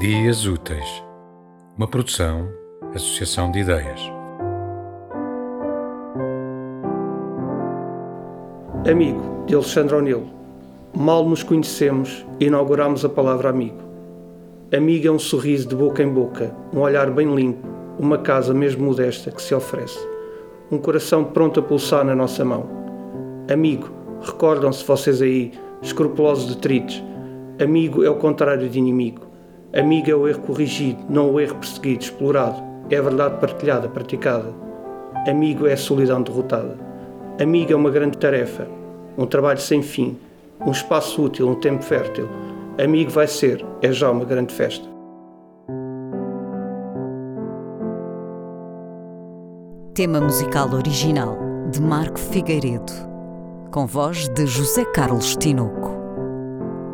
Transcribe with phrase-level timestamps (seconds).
[0.00, 1.04] Dias Úteis,
[1.76, 2.48] uma produção,
[2.94, 4.00] associação de ideias.
[8.90, 10.26] Amigo, de Alexandre O'Neill.
[10.96, 13.76] Mal nos conhecemos, inauguramos a palavra amigo.
[14.74, 18.86] Amigo é um sorriso de boca em boca, um olhar bem limpo, uma casa mesmo
[18.86, 20.00] modesta que se oferece,
[20.72, 22.66] um coração pronto a pulsar na nossa mão.
[23.52, 23.90] Amigo,
[24.22, 27.04] recordam-se vocês aí, escrupulosos detritos,
[27.62, 29.28] amigo é o contrário de inimigo.
[29.72, 32.60] Amigo é o erro corrigido, não o erro perseguido, explorado.
[32.90, 34.52] É a verdade partilhada, praticada.
[35.28, 36.76] Amigo é a solidão derrotada.
[37.40, 38.66] Amigo é uma grande tarefa,
[39.16, 40.18] um trabalho sem fim,
[40.66, 42.28] um espaço útil, um tempo fértil.
[42.82, 44.88] Amigo vai ser, é já uma grande festa.
[49.94, 51.38] Tema musical original
[51.70, 52.92] de Marco Figueiredo,
[53.70, 55.99] com voz de José Carlos Tinoco.